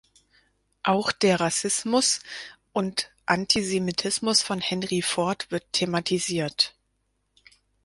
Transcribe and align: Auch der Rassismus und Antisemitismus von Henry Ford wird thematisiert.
Auch 0.81 1.11
der 1.11 1.39
Rassismus 1.39 2.21
und 2.73 3.11
Antisemitismus 3.27 4.41
von 4.41 4.59
Henry 4.59 5.03
Ford 5.03 5.51
wird 5.51 5.71
thematisiert. 5.73 6.75